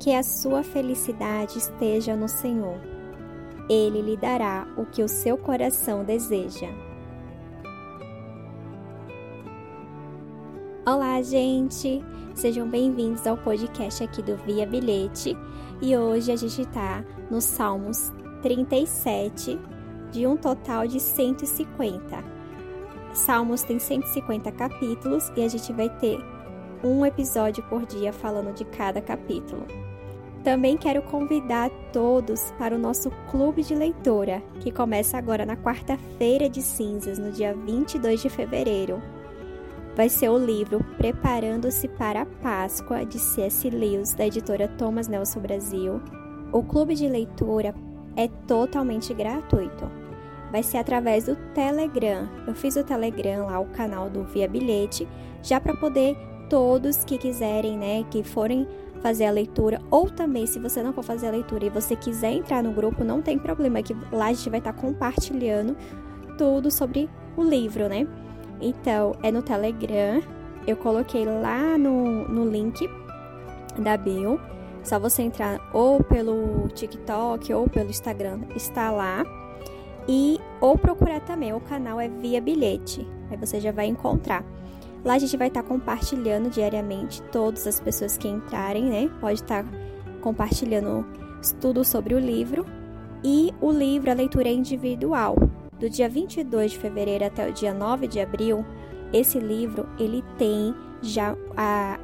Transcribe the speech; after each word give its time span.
Que 0.00 0.14
a 0.14 0.22
sua 0.22 0.62
felicidade 0.62 1.58
esteja 1.58 2.16
no 2.16 2.26
Senhor. 2.26 2.80
Ele 3.68 4.00
lhe 4.00 4.16
dará 4.16 4.66
o 4.74 4.86
que 4.86 5.02
o 5.02 5.08
seu 5.08 5.36
coração 5.36 6.02
deseja. 6.02 6.68
Olá, 10.86 11.20
gente! 11.20 12.02
Sejam 12.34 12.66
bem-vindos 12.66 13.26
ao 13.26 13.36
podcast 13.36 14.02
aqui 14.02 14.22
do 14.22 14.38
Via 14.38 14.66
Bilhete 14.66 15.36
e 15.82 15.94
hoje 15.94 16.32
a 16.32 16.36
gente 16.36 16.62
está 16.62 17.04
no 17.30 17.42
Salmos 17.42 18.10
37, 18.40 19.60
de 20.10 20.26
um 20.26 20.34
total 20.34 20.86
de 20.86 20.98
150. 20.98 22.24
Salmos 23.12 23.62
tem 23.64 23.78
150 23.78 24.50
capítulos 24.52 25.30
e 25.36 25.44
a 25.44 25.48
gente 25.48 25.70
vai 25.74 25.90
ter 25.98 26.18
um 26.82 27.04
episódio 27.04 27.62
por 27.64 27.84
dia 27.84 28.14
falando 28.14 28.54
de 28.54 28.64
cada 28.64 29.02
capítulo. 29.02 29.89
Também 30.42 30.76
quero 30.76 31.02
convidar 31.02 31.70
todos 31.92 32.50
para 32.58 32.74
o 32.74 32.78
nosso 32.78 33.10
clube 33.30 33.62
de 33.62 33.74
leitura, 33.74 34.42
que 34.60 34.72
começa 34.72 35.18
agora 35.18 35.44
na 35.44 35.56
quarta-feira 35.56 36.48
de 36.48 36.62
cinzas, 36.62 37.18
no 37.18 37.30
dia 37.30 37.54
22 37.54 38.22
de 38.22 38.30
fevereiro. 38.30 39.02
Vai 39.94 40.08
ser 40.08 40.30
o 40.30 40.38
livro 40.38 40.82
Preparando-se 40.96 41.86
para 41.88 42.22
a 42.22 42.26
Páscoa, 42.26 43.04
de 43.04 43.18
C.S. 43.18 43.68
Lewis, 43.68 44.14
da 44.14 44.26
editora 44.26 44.66
Thomas 44.66 45.08
Nelson 45.08 45.40
Brasil. 45.40 46.00
O 46.52 46.62
clube 46.62 46.94
de 46.94 47.06
leitura 47.06 47.74
é 48.16 48.26
totalmente 48.46 49.12
gratuito. 49.12 49.90
Vai 50.50 50.62
ser 50.62 50.78
através 50.78 51.26
do 51.26 51.36
Telegram. 51.54 52.28
Eu 52.46 52.54
fiz 52.54 52.76
o 52.76 52.84
Telegram 52.84 53.46
lá, 53.46 53.60
o 53.60 53.66
canal 53.66 54.08
do 54.08 54.24
Via 54.24 54.48
Bilhete, 54.48 55.06
já 55.42 55.60
para 55.60 55.76
poder 55.76 56.16
todos 56.48 57.04
que 57.04 57.18
quiserem, 57.18 57.76
né, 57.76 58.04
que 58.10 58.24
forem 58.24 58.66
fazer 59.02 59.24
a 59.26 59.30
leitura, 59.30 59.80
ou 59.90 60.08
também 60.08 60.46
se 60.46 60.58
você 60.58 60.82
não 60.82 60.92
for 60.92 61.02
fazer 61.02 61.28
a 61.28 61.30
leitura 61.30 61.64
e 61.64 61.70
você 61.70 61.96
quiser 61.96 62.32
entrar 62.32 62.62
no 62.62 62.72
grupo, 62.72 63.02
não 63.04 63.22
tem 63.22 63.38
problema, 63.38 63.82
que 63.82 63.96
lá 64.12 64.26
a 64.26 64.32
gente 64.32 64.50
vai 64.50 64.58
estar 64.58 64.72
compartilhando 64.72 65.76
tudo 66.36 66.70
sobre 66.70 67.08
o 67.36 67.42
livro, 67.42 67.88
né? 67.88 68.06
Então, 68.60 69.14
é 69.22 69.30
no 69.30 69.42
Telegram, 69.42 70.22
eu 70.66 70.76
coloquei 70.76 71.24
lá 71.24 71.78
no, 71.78 72.28
no 72.28 72.44
link 72.50 72.88
da 73.78 73.96
bio, 73.96 74.40
só 74.82 74.98
você 74.98 75.22
entrar 75.22 75.60
ou 75.72 76.02
pelo 76.02 76.68
TikTok 76.68 77.52
ou 77.52 77.68
pelo 77.68 77.90
Instagram, 77.90 78.40
está 78.54 78.90
lá. 78.90 79.24
E 80.08 80.40
ou 80.60 80.76
procurar 80.76 81.20
também, 81.20 81.52
o 81.52 81.60
canal 81.60 82.00
é 82.00 82.08
Via 82.08 82.40
Bilhete, 82.40 83.06
aí 83.30 83.36
você 83.36 83.60
já 83.60 83.72
vai 83.72 83.86
encontrar. 83.86 84.44
Lá 85.04 85.14
a 85.14 85.18
gente 85.18 85.36
vai 85.36 85.48
estar 85.48 85.62
tá 85.62 85.68
compartilhando 85.68 86.50
diariamente 86.50 87.22
todas 87.32 87.66
as 87.66 87.80
pessoas 87.80 88.16
que 88.16 88.28
entrarem, 88.28 88.84
né? 88.84 89.10
Pode 89.20 89.40
estar 89.40 89.64
tá 89.64 89.70
compartilhando 90.20 91.06
tudo 91.60 91.84
sobre 91.84 92.14
o 92.14 92.18
livro. 92.18 92.66
E 93.24 93.52
o 93.60 93.70
livro, 93.70 94.10
a 94.10 94.14
leitura 94.14 94.48
é 94.48 94.52
individual. 94.52 95.36
Do 95.78 95.88
dia 95.88 96.08
22 96.08 96.72
de 96.72 96.78
fevereiro 96.78 97.24
até 97.24 97.48
o 97.48 97.52
dia 97.52 97.72
9 97.72 98.06
de 98.06 98.20
abril, 98.20 98.64
esse 99.12 99.38
livro 99.38 99.88
ele 99.98 100.22
tem 100.36 100.74
já 101.00 101.34
a 101.56 101.98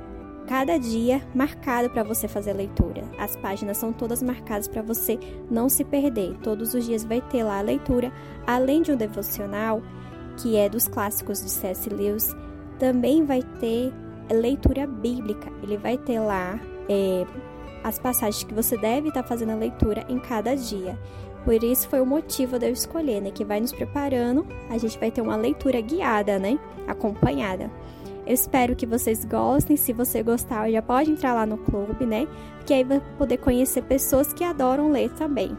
cada 0.46 0.78
dia 0.78 1.20
marcado 1.34 1.90
para 1.90 2.02
você 2.02 2.26
fazer 2.28 2.52
a 2.52 2.54
leitura. 2.54 3.02
As 3.18 3.36
páginas 3.36 3.76
são 3.76 3.92
todas 3.92 4.22
marcadas 4.22 4.68
para 4.68 4.80
você 4.80 5.18
não 5.50 5.68
se 5.68 5.84
perder. 5.84 6.38
Todos 6.38 6.72
os 6.72 6.86
dias 6.86 7.04
vai 7.04 7.20
ter 7.20 7.42
lá 7.42 7.58
a 7.58 7.62
leitura, 7.62 8.12
além 8.46 8.80
de 8.80 8.92
um 8.92 8.96
devocional 8.96 9.82
que 10.36 10.56
é 10.56 10.68
dos 10.68 10.86
clássicos 10.86 11.42
de 11.42 11.50
C.S. 11.50 11.88
Lewis 11.90 12.34
também 12.78 13.24
vai 13.24 13.42
ter 13.60 13.92
leitura 14.30 14.86
bíblica. 14.86 15.50
Ele 15.62 15.76
vai 15.76 15.96
ter 15.96 16.20
lá 16.20 16.58
é, 16.88 17.24
as 17.82 17.98
passagens 17.98 18.44
que 18.44 18.54
você 18.54 18.76
deve 18.76 19.08
estar 19.08 19.22
fazendo 19.22 19.52
a 19.52 19.56
leitura 19.56 20.04
em 20.08 20.18
cada 20.18 20.54
dia. 20.54 20.98
Por 21.44 21.62
isso 21.62 21.88
foi 21.88 22.00
o 22.00 22.06
motivo 22.06 22.58
de 22.58 22.66
eu 22.66 22.72
escolher, 22.72 23.20
né? 23.20 23.30
Que 23.30 23.44
vai 23.44 23.60
nos 23.60 23.72
preparando, 23.72 24.44
a 24.68 24.76
gente 24.78 24.98
vai 24.98 25.12
ter 25.12 25.20
uma 25.20 25.36
leitura 25.36 25.80
guiada, 25.80 26.38
né? 26.38 26.58
Acompanhada. 26.88 27.70
Eu 28.26 28.34
espero 28.34 28.74
que 28.74 28.84
vocês 28.84 29.24
gostem. 29.24 29.76
Se 29.76 29.92
você 29.92 30.20
gostar, 30.24 30.68
já 30.68 30.82
pode 30.82 31.12
entrar 31.12 31.32
lá 31.32 31.46
no 31.46 31.56
clube, 31.58 32.04
né? 32.04 32.26
Que 32.66 32.74
aí 32.74 32.82
vai 32.82 33.00
poder 33.16 33.36
conhecer 33.36 33.82
pessoas 33.82 34.32
que 34.32 34.42
adoram 34.42 34.90
ler 34.90 35.10
também. 35.12 35.56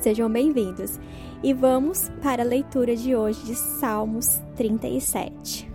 Sejam 0.00 0.28
bem-vindos. 0.28 0.98
E 1.44 1.54
vamos 1.54 2.10
para 2.20 2.42
a 2.42 2.46
leitura 2.46 2.96
de 2.96 3.14
hoje 3.14 3.44
de 3.44 3.54
Salmos 3.54 4.42
37. 4.56 5.71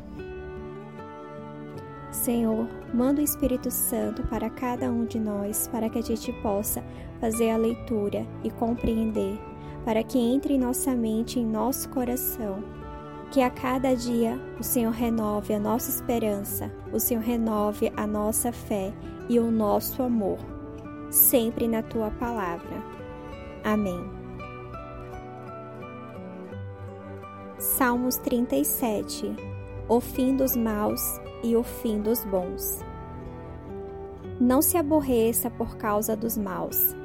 Senhor, 2.27 2.67
manda 2.93 3.21
o 3.21 3.23
Espírito 3.23 3.71
Santo 3.71 4.21
para 4.23 4.49
cada 4.49 4.91
um 4.91 5.05
de 5.05 5.17
nós, 5.17 5.69
para 5.69 5.89
que 5.89 5.97
a 5.97 6.01
gente 6.01 6.33
possa 6.41 6.83
fazer 7.21 7.51
a 7.51 7.55
leitura 7.55 8.27
e 8.43 8.51
compreender, 8.51 9.39
para 9.85 10.03
que 10.03 10.19
entre 10.19 10.55
em 10.55 10.59
nossa 10.59 10.93
mente, 10.93 11.39
em 11.39 11.45
nosso 11.45 11.87
coração. 11.87 12.61
Que 13.31 13.41
a 13.41 13.49
cada 13.49 13.95
dia 13.95 14.37
o 14.59 14.63
Senhor 14.63 14.91
renove 14.91 15.53
a 15.53 15.59
nossa 15.59 15.89
esperança, 15.89 16.69
o 16.91 16.99
Senhor 16.99 17.23
renove 17.23 17.93
a 17.95 18.05
nossa 18.05 18.51
fé 18.51 18.91
e 19.29 19.39
o 19.39 19.49
nosso 19.49 20.03
amor, 20.03 20.39
sempre 21.09 21.65
na 21.65 21.81
tua 21.81 22.11
palavra. 22.11 22.83
Amém. 23.63 24.03
Salmos 27.57 28.17
37 28.17 29.33
O 29.87 30.01
fim 30.01 30.35
dos 30.35 30.57
maus 30.57 31.25
e 31.43 31.55
o 31.55 31.63
fim 31.63 32.01
dos 32.01 32.23
bons. 32.23 32.83
Não 34.39 34.61
se 34.61 34.77
aborreça 34.77 35.49
por 35.49 35.77
causa 35.77 36.15
dos 36.15 36.37
maus, 36.37 36.95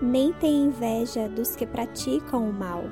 nem 0.00 0.32
tenha 0.32 0.66
inveja 0.66 1.28
dos 1.28 1.56
que 1.56 1.66
praticam 1.66 2.48
o 2.48 2.52
mal, 2.52 2.82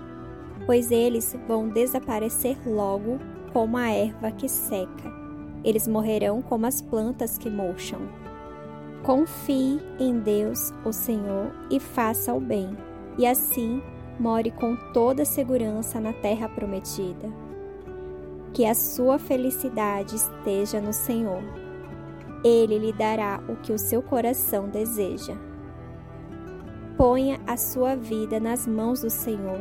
pois 0.66 0.91
eles 0.91 1.37
vão 1.47 1.69
desaparecer 1.69 2.56
logo 2.66 3.19
como 3.53 3.76
a 3.76 3.91
erva 3.91 4.31
que 4.31 4.48
seca. 4.48 5.12
Eles 5.62 5.87
morrerão 5.87 6.41
como 6.41 6.66
as 6.66 6.81
plantas 6.81 7.37
que 7.37 7.50
murcham. 7.50 8.00
Confie 9.03 9.81
em 9.98 10.21
Deus, 10.21 10.72
o 10.84 10.92
Senhor, 10.92 11.53
e 11.71 11.78
faça 11.81 12.32
o 12.32 12.41
bem, 12.41 12.77
e 13.19 13.27
assim 13.27 13.82
more 14.19 14.50
com 14.50 14.77
toda 14.92 15.25
segurança 15.25 16.00
na 16.00 16.12
terra 16.12 16.48
prometida 16.48 17.31
que 18.53 18.66
a 18.66 18.75
sua 18.75 19.19
felicidade 19.19 20.16
esteja 20.16 20.81
no 20.81 20.93
Senhor. 20.93 21.43
Ele 22.44 22.78
lhe 22.78 22.93
dará 22.93 23.41
o 23.49 23.56
que 23.56 23.72
o 23.72 23.78
seu 23.78 24.03
coração 24.03 24.69
deseja. 24.69 25.37
Ponha 26.97 27.41
a 27.47 27.56
sua 27.56 27.94
vida 27.94 28.41
nas 28.41 28.66
mãos 28.66 29.03
do 29.03 29.10
Senhor. 29.10 29.60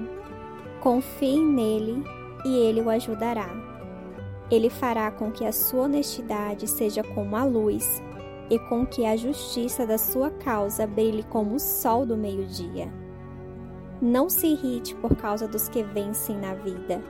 Confie 0.82 1.40
nele 1.40 2.04
e 2.46 2.56
ele 2.56 2.82
o 2.82 2.90
ajudará. 2.90 3.50
Ele 4.50 4.70
fará 4.70 5.12
com 5.12 5.32
que 5.32 5.46
a 5.46 5.52
sua 5.52 5.84
honestidade 5.84 6.68
seja 6.68 7.04
como 7.04 7.36
a 7.36 7.44
luz 7.44 8.02
e 8.50 8.58
com 8.58 8.86
que 8.86 9.06
a 9.06 9.16
justiça 9.16 9.86
da 9.86 9.98
sua 9.98 10.32
causa 10.32 10.88
brilhe 10.88 11.22
como 11.24 11.56
o 11.56 11.60
sol 11.60 12.06
do 12.06 12.18
meio-dia. 12.18 12.92
Não 14.02 14.30
se 14.30 14.48
irrite 14.48 14.96
por 14.96 15.16
causa 15.16 15.48
dos 15.48 15.70
que 15.70 15.84
vencem 15.84 16.38
na 16.38 16.56
vida 16.56 17.04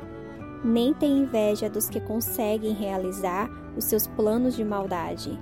nem 0.64 0.94
tem 0.94 1.20
inveja 1.20 1.70
dos 1.70 1.90
que 1.90 2.00
conseguem 2.00 2.74
realizar 2.74 3.50
os 3.76 3.86
seus 3.86 4.08
planos 4.08 4.56
de 4.56 4.64
maldade. 4.64 5.40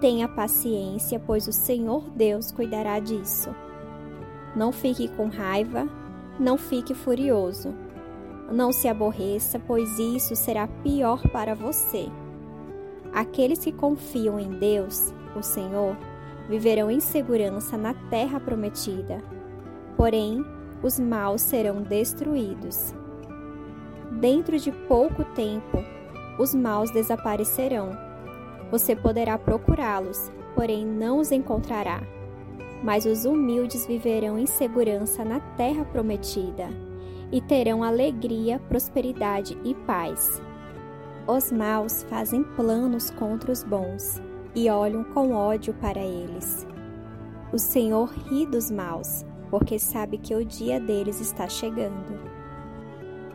Tenha 0.00 0.28
paciência, 0.28 1.18
pois 1.18 1.48
o 1.48 1.52
Senhor 1.52 2.10
Deus 2.10 2.52
cuidará 2.52 2.98
disso. 2.98 3.54
Não 4.54 4.70
fique 4.70 5.08
com 5.08 5.28
raiva, 5.28 5.88
não 6.38 6.58
fique 6.58 6.94
furioso. 6.94 7.74
Não 8.52 8.72
se 8.72 8.86
aborreça, 8.88 9.58
pois 9.58 9.98
isso 9.98 10.36
será 10.36 10.68
pior 10.68 11.22
para 11.30 11.54
você. 11.54 12.08
Aqueles 13.12 13.60
que 13.60 13.72
confiam 13.72 14.38
em 14.38 14.50
Deus, 14.58 15.14
o 15.34 15.42
Senhor, 15.42 15.96
viverão 16.48 16.90
em 16.90 17.00
segurança 17.00 17.76
na 17.76 17.94
terra 18.10 18.38
prometida. 18.38 19.22
Porém, 19.96 20.44
os 20.82 20.98
maus 21.00 21.40
serão 21.40 21.80
destruídos. 21.80 22.94
Dentro 24.10 24.58
de 24.58 24.70
pouco 24.70 25.24
tempo, 25.34 25.78
os 26.38 26.54
maus 26.54 26.90
desaparecerão. 26.90 27.90
Você 28.70 28.94
poderá 28.94 29.38
procurá-los, 29.38 30.30
porém 30.54 30.84
não 30.84 31.18
os 31.18 31.32
encontrará. 31.32 32.02
Mas 32.82 33.06
os 33.06 33.24
humildes 33.24 33.86
viverão 33.86 34.38
em 34.38 34.46
segurança 34.46 35.24
na 35.24 35.40
terra 35.40 35.84
prometida 35.84 36.68
e 37.32 37.40
terão 37.40 37.82
alegria, 37.82 38.58
prosperidade 38.68 39.58
e 39.64 39.74
paz. 39.74 40.42
Os 41.26 41.50
maus 41.50 42.02
fazem 42.04 42.42
planos 42.42 43.10
contra 43.10 43.50
os 43.50 43.64
bons 43.64 44.20
e 44.54 44.68
olham 44.68 45.02
com 45.04 45.32
ódio 45.32 45.72
para 45.74 46.00
eles. 46.00 46.66
O 47.52 47.58
Senhor 47.58 48.10
ri 48.28 48.46
dos 48.46 48.70
maus, 48.70 49.24
porque 49.50 49.78
sabe 49.78 50.18
que 50.18 50.34
o 50.34 50.44
dia 50.44 50.78
deles 50.78 51.20
está 51.20 51.48
chegando. 51.48 52.33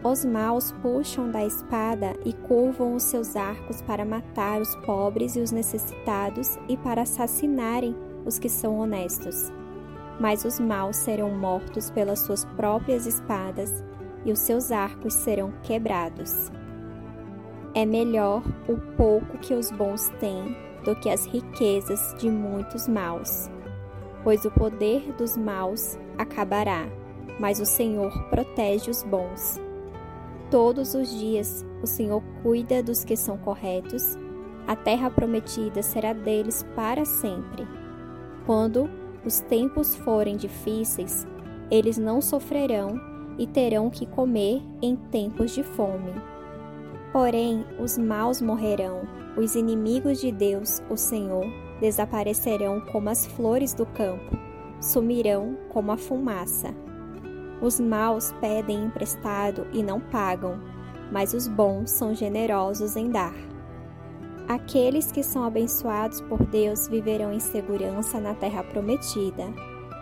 Os 0.02 0.24
maus 0.24 0.72
puxam 0.82 1.30
da 1.30 1.46
espada 1.46 2.16
e 2.24 2.32
curvam 2.32 2.96
os 2.96 3.04
seus 3.04 3.36
arcos 3.36 3.82
para 3.82 4.06
matar 4.06 4.62
os 4.62 4.74
pobres 4.78 5.36
e 5.36 5.42
os 5.42 5.52
necessitados 5.52 6.58
e 6.70 6.78
para 6.78 7.02
assassinarem 7.02 7.94
os 8.26 8.40
que 8.40 8.48
são 8.48 8.80
honestos, 8.80 9.52
mas 10.18 10.46
os 10.46 10.58
maus 10.58 10.96
serão 10.96 11.38
mortos 11.38 11.92
pelas 11.92 12.20
suas 12.20 12.46
próprias 12.46 13.06
espadas 13.06 13.84
e 14.24 14.32
os 14.32 14.40
seus 14.40 14.72
arcos 14.72 15.16
serão 15.16 15.52
quebrados. 15.64 16.50
É 17.76 17.86
melhor 17.86 18.42
o 18.70 18.78
pouco 18.96 19.38
que 19.40 19.54
os 19.54 19.70
bons 19.70 20.08
têm 20.20 20.56
do 20.86 20.96
que 20.96 21.10
as 21.10 21.26
riquezas 21.26 22.16
de 22.18 22.30
muitos 22.30 22.88
maus, 22.88 23.50
pois 24.24 24.46
o 24.46 24.52
poder 24.52 25.12
dos 25.18 25.36
maus 25.36 26.00
acabará, 26.18 26.88
mas 27.38 27.60
o 27.60 27.66
Senhor 27.66 28.12
protege 28.30 28.90
os 28.90 29.04
bons. 29.04 29.60
Todos 30.52 30.96
os 30.96 31.10
dias 31.10 31.64
o 31.82 31.86
Senhor 31.86 32.24
cuida 32.42 32.82
dos 32.82 33.04
que 33.04 33.16
são 33.16 33.38
corretos, 33.38 34.18
a 34.66 34.76
terra 34.76 35.10
prometida 35.10 35.84
será 35.84 36.12
deles 36.12 36.66
para 36.76 37.06
sempre. 37.06 37.68
Quando 38.46 38.90
os 39.24 39.42
tempos 39.42 39.96
forem 39.96 40.38
difíceis, 40.38 41.28
eles 41.70 41.98
não 41.98 42.20
sofrerão 42.20 43.00
e 43.38 43.46
terão 43.46 43.90
que 43.92 44.08
comer 44.08 44.62
em 44.82 44.96
tempos 44.96 45.54
de 45.54 45.64
fome. 45.64 46.14
Porém, 47.14 47.64
os 47.80 47.98
maus 47.98 48.42
morrerão, 48.42 49.02
os 49.38 49.56
inimigos 49.56 50.20
de 50.20 50.32
Deus, 50.32 50.82
o 50.90 50.98
Senhor, 50.98 51.46
desaparecerão 51.80 52.82
como 52.92 53.10
as 53.10 53.26
flores 53.26 53.74
do 53.74 53.86
campo, 53.86 54.38
sumirão 54.82 55.58
como 55.70 55.92
a 55.92 55.98
fumaça. 55.98 56.74
Os 57.62 57.80
maus 57.80 58.34
pedem 58.40 58.86
emprestado 58.86 59.68
e 59.74 59.84
não 59.84 60.00
pagam, 60.00 60.60
mas 61.12 61.34
os 61.34 61.48
bons 61.48 61.92
são 61.92 62.16
generosos 62.16 62.96
em 62.96 63.10
dar. 63.10 63.34
Aqueles 64.48 65.12
que 65.12 65.22
são 65.22 65.44
abençoados 65.44 66.22
por 66.22 66.44
Deus 66.46 66.88
viverão 66.88 67.32
em 67.32 67.40
segurança 67.40 68.20
na 68.20 68.34
terra 68.34 68.64
prometida, 68.64 69.46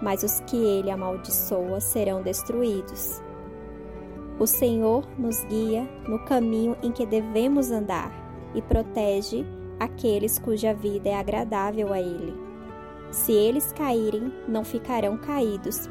mas 0.02 0.24
os 0.24 0.40
que 0.42 0.56
ele 0.56 0.92
amaldiçoa 0.92 1.82
serão 1.82 2.22
destruídos. 2.22 3.22
O 4.40 4.46
Senhor 4.46 5.04
nos 5.18 5.44
guia 5.46 5.90
no 6.08 6.20
caminho 6.20 6.78
em 6.84 6.92
que 6.92 7.06
devemos 7.06 7.72
andar 7.72 8.12
e 8.54 8.62
protege 8.62 9.46
aqueles 9.80 10.38
cuja 10.38 10.74
vida 10.74 11.10
é 11.10 11.16
agradável 11.16 11.92
a 11.92 12.00
Ele. 12.00 12.36
Se 13.12 13.32
eles 13.32 13.72
caírem, 13.72 14.32
não 14.48 14.64
ficarão 14.64 15.18
caídos, 15.18 15.90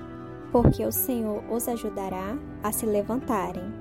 porque 0.50 0.84
o 0.84 0.92
Senhor 0.92 1.42
os 1.50 1.68
ajudará 1.68 2.36
a 2.62 2.72
se 2.72 2.86
levantarem. 2.86 3.72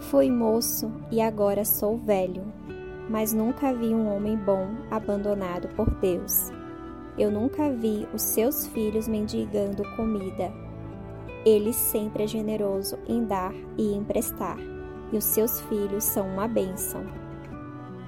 Fui 0.00 0.30
moço 0.30 0.90
e 1.10 1.20
agora 1.20 1.64
sou 1.64 1.96
velho, 1.96 2.44
mas 3.08 3.32
nunca 3.32 3.72
vi 3.72 3.94
um 3.94 4.14
homem 4.14 4.36
bom 4.36 4.68
abandonado 4.90 5.68
por 5.74 5.90
Deus. 6.00 6.50
Eu 7.18 7.30
nunca 7.30 7.70
vi 7.70 8.06
os 8.14 8.22
seus 8.22 8.66
filhos 8.68 9.08
mendigando 9.08 9.82
comida 9.96 10.52
ele 11.44 11.72
sempre 11.72 12.24
é 12.24 12.26
generoso 12.26 12.98
em 13.06 13.24
dar 13.24 13.54
e 13.76 13.94
emprestar, 13.94 14.58
e 15.12 15.16
os 15.16 15.24
seus 15.24 15.60
filhos 15.62 16.04
são 16.04 16.28
uma 16.28 16.48
bênção. 16.48 17.02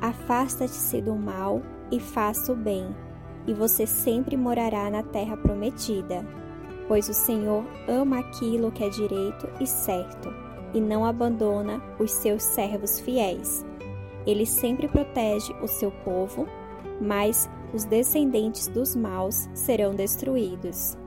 Afasta-te 0.00 1.00
do 1.00 1.14
mal 1.14 1.62
e 1.90 2.00
faça 2.00 2.52
o 2.52 2.56
bem, 2.56 2.94
e 3.46 3.54
você 3.54 3.86
sempre 3.86 4.36
morará 4.36 4.90
na 4.90 5.02
terra 5.02 5.36
prometida, 5.36 6.24
pois 6.90 7.08
o 7.08 7.14
Senhor 7.14 7.64
ama 7.86 8.18
aquilo 8.18 8.72
que 8.72 8.82
é 8.82 8.88
direito 8.88 9.48
e 9.60 9.66
certo, 9.66 10.34
e 10.74 10.80
não 10.80 11.04
abandona 11.04 11.80
os 12.00 12.10
seus 12.10 12.42
servos 12.42 12.98
fiéis. 12.98 13.64
Ele 14.26 14.44
sempre 14.44 14.88
protege 14.88 15.52
o 15.62 15.68
seu 15.68 15.92
povo, 16.04 16.48
mas 17.00 17.48
os 17.72 17.84
descendentes 17.84 18.66
dos 18.66 18.96
maus 18.96 19.48
serão 19.54 19.94
destruídos. 19.94 20.98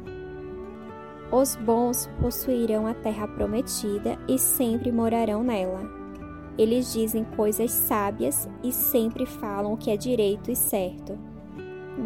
Os 1.30 1.58
bons 1.58 2.10
possuirão 2.22 2.88
a 2.88 2.94
terra 2.94 3.28
prometida 3.28 4.18
e 4.26 4.40
sempre 4.40 4.90
morarão 4.90 5.44
nela. 5.44 5.82
Eles 6.58 6.94
dizem 6.94 7.26
coisas 7.26 7.72
sábias 7.72 8.48
e 8.64 8.72
sempre 8.72 9.26
falam 9.26 9.74
o 9.74 9.78
que 9.78 9.92
é 9.92 9.98
direito 9.98 10.50
e 10.50 10.56
certo. 10.56 11.33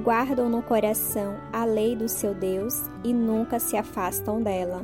Guardam 0.04 0.50
no 0.50 0.62
coração 0.62 1.38
a 1.54 1.63
lei 1.63 1.95
do 1.95 2.10
seu 2.10 2.34
Deus 2.34 2.89
e 3.04 3.13
nunca 3.13 3.60
se 3.60 3.78
afastam 3.78 4.42
dela. 4.42 4.84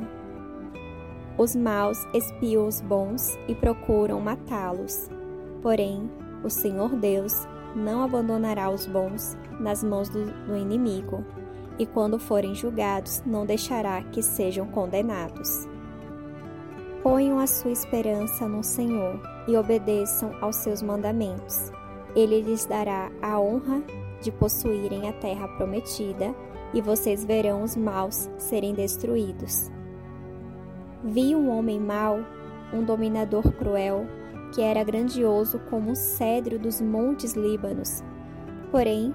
Os 1.36 1.54
maus 1.54 1.98
espiam 2.14 2.66
os 2.66 2.80
bons 2.80 3.36
e 3.48 3.54
procuram 3.54 4.20
matá-los. 4.20 5.10
Porém, 5.60 6.10
o 6.42 6.48
Senhor 6.48 6.96
Deus 6.96 7.46
não 7.74 8.02
abandonará 8.02 8.70
os 8.70 8.86
bons 8.86 9.36
nas 9.60 9.82
mãos 9.82 10.08
do, 10.08 10.24
do 10.46 10.56
inimigo 10.56 11.24
e 11.78 11.86
quando 11.86 12.18
forem 12.18 12.54
julgados, 12.54 13.22
não 13.26 13.44
deixará 13.44 14.02
que 14.04 14.22
sejam 14.22 14.66
condenados. 14.66 15.68
Ponham 17.02 17.38
a 17.38 17.46
sua 17.46 17.72
esperança 17.72 18.48
no 18.48 18.62
Senhor 18.62 19.20
e 19.46 19.56
obedeçam 19.56 20.32
aos 20.40 20.56
seus 20.56 20.80
mandamentos. 20.80 21.70
Ele 22.14 22.40
lhes 22.40 22.64
dará 22.64 23.10
a 23.20 23.38
honra 23.38 23.82
de 24.24 24.32
possuírem 24.32 25.08
a 25.08 25.12
terra 25.12 25.46
prometida, 25.46 26.34
e 26.72 26.80
vocês 26.80 27.24
verão 27.24 27.62
os 27.62 27.76
maus 27.76 28.28
serem 28.36 28.74
destruídos. 28.74 29.70
Vi 31.04 31.36
um 31.36 31.50
homem 31.50 31.78
mau, 31.78 32.18
um 32.72 32.82
dominador 32.82 33.52
cruel, 33.52 34.06
que 34.52 34.62
era 34.62 34.82
grandioso 34.82 35.60
como 35.70 35.92
o 35.92 35.96
cedro 35.96 36.58
dos 36.58 36.80
montes 36.80 37.34
Líbanos. 37.34 38.02
Porém, 38.70 39.14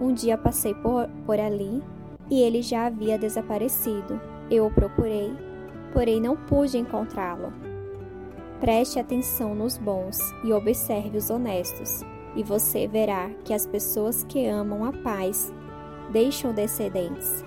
um 0.00 0.12
dia 0.12 0.38
passei 0.38 0.74
por, 0.74 1.06
por 1.26 1.38
ali 1.38 1.82
e 2.30 2.40
ele 2.40 2.62
já 2.62 2.86
havia 2.86 3.18
desaparecido. 3.18 4.20
Eu 4.50 4.66
o 4.66 4.70
procurei, 4.70 5.32
porém 5.92 6.20
não 6.20 6.36
pude 6.36 6.78
encontrá-lo. 6.78 7.52
Preste 8.60 8.98
atenção 8.98 9.54
nos 9.54 9.76
bons 9.76 10.18
e 10.42 10.52
observe 10.52 11.18
os 11.18 11.28
honestos, 11.28 12.02
e 12.36 12.42
você 12.42 12.86
verá 12.86 13.30
que 13.44 13.54
as 13.54 13.66
pessoas 13.66 14.22
que 14.24 14.46
amam 14.46 14.84
a 14.84 14.92
paz 14.92 15.52
deixam 16.12 16.52
descendentes, 16.52 17.44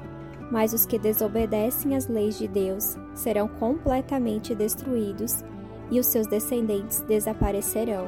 mas 0.51 0.73
os 0.73 0.85
que 0.85 0.97
desobedecem 0.97 1.95
às 1.95 2.07
leis 2.07 2.37
de 2.37 2.47
Deus 2.47 2.97
serão 3.13 3.47
completamente 3.47 4.55
destruídos 4.55 5.43
e 5.91 5.99
os 5.99 6.07
seus 6.07 6.27
descendentes 6.27 7.01
desaparecerão. 7.01 8.07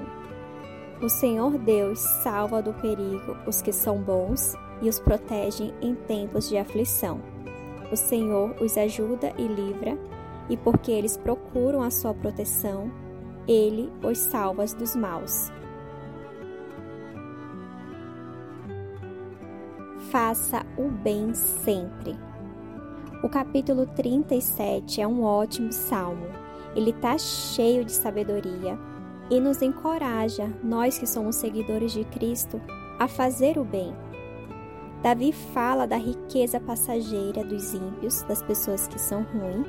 O 1.01 1.09
Senhor 1.09 1.57
Deus 1.57 1.99
salva 1.99 2.61
do 2.61 2.73
perigo 2.73 3.37
os 3.47 3.61
que 3.61 3.71
são 3.71 3.99
bons 3.99 4.53
e 4.81 4.89
os 4.89 4.99
protegem 4.99 5.73
em 5.81 5.95
tempos 5.95 6.49
de 6.49 6.57
aflição. 6.57 7.19
O 7.91 7.95
Senhor 7.95 8.55
os 8.61 8.77
ajuda 8.77 9.33
e 9.37 9.47
livra, 9.47 9.97
e 10.49 10.57
porque 10.57 10.91
eles 10.91 11.17
procuram 11.17 11.81
a 11.81 11.91
sua 11.91 12.13
proteção, 12.13 12.91
ele 13.47 13.91
os 14.03 14.17
salva 14.17 14.65
dos 14.65 14.95
maus. 14.95 15.51
Faça 20.11 20.65
o 20.77 20.89
bem 20.89 21.33
sempre. 21.33 22.15
O 23.23 23.29
capítulo 23.29 23.85
37 23.87 25.01
é 25.01 25.07
um 25.07 25.23
ótimo 25.23 25.71
salmo. 25.71 26.27
Ele 26.75 26.91
está 26.91 27.17
cheio 27.17 27.83
de 27.85 27.93
sabedoria 27.93 28.77
e 29.29 29.39
nos 29.39 29.61
encoraja, 29.61 30.51
nós 30.63 30.97
que 30.97 31.07
somos 31.07 31.37
seguidores 31.37 31.93
de 31.93 32.03
Cristo, 32.03 32.61
a 32.99 33.07
fazer 33.07 33.57
o 33.57 33.63
bem 33.63 33.95
Davi 35.01 35.31
fala 35.31 35.87
da 35.87 35.97
riqueza 35.97 36.59
passageira 36.59 37.43
dos 37.43 37.73
ímpios, 37.73 38.21
das 38.23 38.43
pessoas 38.43 38.87
que 38.87 38.99
são 38.99 39.23
ruins, 39.23 39.65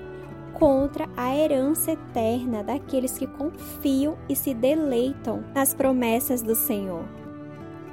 contra 0.52 1.08
a 1.16 1.34
herança 1.34 1.92
eterna 1.92 2.62
daqueles 2.62 3.16
que 3.16 3.26
confiam 3.26 4.18
e 4.28 4.36
se 4.36 4.52
deleitam 4.52 5.42
nas 5.54 5.72
promessas 5.72 6.42
do 6.42 6.54
Senhor. 6.54 7.21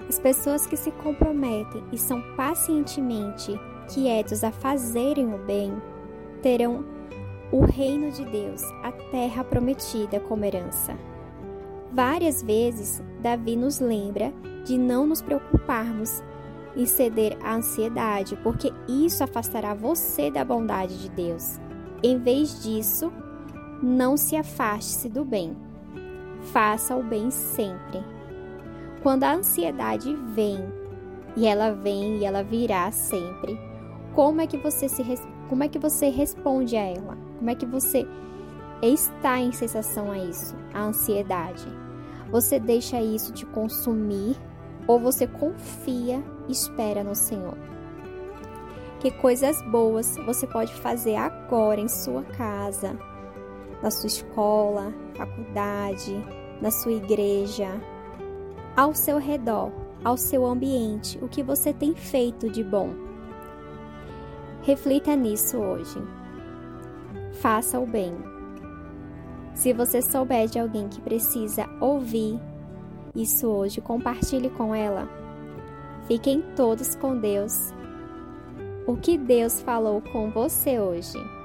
As 0.10 0.18
pessoas 0.18 0.66
que 0.66 0.76
se 0.76 0.92
comprometem 0.92 1.84
e 1.92 1.98
são 1.98 2.20
pacientemente 2.36 3.54
quietos 3.88 4.44
a 4.44 4.52
fazerem 4.52 5.32
o 5.34 5.38
bem 5.38 5.80
terão 6.42 6.84
o 7.52 7.62
reino 7.62 8.12
de 8.12 8.26
Deus, 8.26 8.64
a 8.84 8.92
terra 8.92 9.44
prometida 9.44 10.20
como 10.20 10.44
herança. 10.44 10.98
Várias 11.92 12.42
vezes, 12.42 13.04
Davi 13.20 13.56
nos 13.56 13.80
lembra 13.80 14.34
de 14.66 14.78
não 14.78 15.06
nos 15.06 15.22
preocuparmos 15.22 16.24
e 16.76 16.86
ceder 16.88 17.38
à 17.44 17.56
ansiedade, 17.56 18.36
porque 18.38 18.72
isso 18.88 19.24
afastará 19.24 19.74
você 19.74 20.30
da 20.32 20.44
bondade 20.44 21.02
de 21.02 21.10
Deus. 21.10 21.60
Em 22.04 22.18
vez 22.18 22.64
disso, 22.64 23.12
não 23.82 24.18
se 24.18 24.36
afaste 24.36 25.08
do 25.10 25.24
bem. 25.26 25.56
Faça 26.52 26.96
o 26.96 27.04
bem 27.04 27.32
sempre. 27.32 28.04
Quando 29.02 29.24
a 29.24 29.34
ansiedade 29.34 30.14
vem, 30.34 30.60
e 31.36 31.48
ela 31.48 31.72
vem 31.72 32.18
e 32.18 32.26
ela 32.26 32.44
virá 32.44 32.92
sempre, 32.92 33.58
como 34.14 34.42
é 34.42 34.48
que 34.48 34.58
você 34.58 34.90
se 34.90 35.04
como 35.48 35.64
é 35.64 35.68
que 35.68 35.80
você 35.80 36.10
responde 36.10 36.76
a 36.76 36.84
ela? 36.84 37.18
Como 37.38 37.50
é 37.50 37.56
que 37.56 37.66
você 37.66 38.06
está 38.82 39.40
em 39.40 39.52
sensação 39.52 40.12
a 40.12 40.18
isso, 40.20 40.56
a 40.74 40.82
ansiedade? 40.82 41.66
Você 42.30 42.60
deixa 42.60 43.02
isso 43.02 43.34
te 43.34 43.46
consumir 43.48 44.36
ou 44.86 45.00
você 45.00 45.26
confia 45.26 46.24
e 46.48 46.52
espera 46.52 47.04
no 47.04 47.16
Senhor? 47.16 47.58
Que 49.00 49.10
coisas 49.10 49.62
boas 49.64 50.18
você 50.26 50.46
pode 50.46 50.74
fazer 50.74 51.16
agora 51.16 51.80
em 51.80 51.88
sua 51.88 52.24
casa, 52.24 52.96
na 53.82 53.90
sua 53.90 54.08
escola, 54.08 54.94
faculdade, 55.16 56.24
na 56.62 56.70
sua 56.70 56.92
igreja, 56.92 57.70
ao 58.76 58.94
seu 58.94 59.18
redor, 59.18 59.72
ao 60.04 60.18
seu 60.18 60.46
ambiente, 60.46 61.18
o 61.22 61.28
que 61.28 61.44
você 61.44 61.74
tem 61.74 61.96
feito 61.96 62.50
de 62.50 62.64
bom. 62.64 62.90
Reflita 64.62 65.16
nisso 65.16 65.58
hoje. 65.58 66.02
Faça 67.34 67.80
o 67.80 67.86
bem. 67.86 68.14
Se 69.54 69.74
você 69.74 70.02
souber 70.02 70.48
de 70.48 70.60
alguém 70.60 70.88
que 70.88 71.02
precisa 71.02 71.68
ouvir 71.82 72.40
isso 73.16 73.48
hoje, 73.48 73.82
compartilhe 73.82 74.50
com 74.50 74.74
ela. 74.74 75.10
Fiquem 76.08 76.42
todos 76.56 76.96
com 76.96 77.18
Deus. 77.18 77.74
O 78.88 78.96
que 78.98 79.18
Deus 79.18 79.62
falou 79.62 80.02
com 80.02 80.32
você 80.32 80.80
hoje? 80.80 81.39